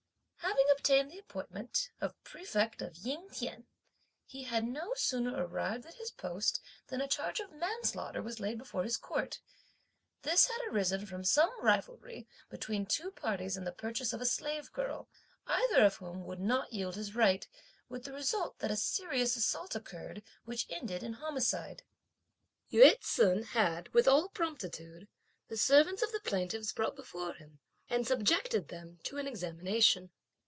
Having 0.43 0.69
obtained 0.75 1.11
the 1.11 1.19
appointment 1.19 1.91
of 2.01 2.21
Prefect 2.23 2.81
of 2.81 2.97
Ying 2.97 3.29
T'ien, 3.29 3.65
he 4.25 4.43
had 4.43 4.65
no 4.65 4.93
sooner 4.95 5.33
arrived 5.35 5.85
at 5.85 5.93
his 5.93 6.09
post 6.11 6.59
than 6.87 6.99
a 7.01 7.07
charge 7.07 7.39
of 7.39 7.51
manslaughter 7.53 8.21
was 8.21 8.39
laid 8.39 8.57
before 8.57 8.83
his 8.83 8.97
court. 8.97 9.39
This 10.23 10.47
had 10.47 10.59
arisen 10.69 11.05
from 11.05 11.23
some 11.23 11.51
rivalry 11.63 12.27
between 12.49 12.85
two 12.87 13.11
parties 13.11 13.55
in 13.55 13.63
the 13.63 13.71
purchase 13.71 14.11
of 14.11 14.21
a 14.21 14.25
slave 14.25 14.71
girl, 14.73 15.07
either 15.45 15.85
of 15.85 15.97
whom 15.97 16.25
would 16.25 16.39
not 16.39 16.73
yield 16.73 16.95
his 16.95 17.15
right; 17.15 17.47
with 17.87 18.03
the 18.03 18.11
result 18.13 18.57
that 18.59 18.71
a 18.71 18.75
serious 18.75 19.35
assault 19.35 19.75
occurred, 19.75 20.23
which 20.45 20.65
ended 20.69 21.03
in 21.03 21.13
homicide. 21.13 21.83
Yü 22.71 22.99
ts'un 22.99 23.43
had, 23.43 23.89
with 23.93 24.07
all 24.07 24.29
promptitude, 24.29 25.07
the 25.47 25.57
servants 25.57 26.01
of 26.01 26.11
the 26.11 26.21
plaintiffs 26.21 26.73
brought 26.73 26.95
before 26.95 27.35
him, 27.35 27.59
and 27.89 28.07
subjected 28.07 28.67
them 28.69 28.99
to 29.03 29.17
an 29.17 29.27
examination. 29.27 30.09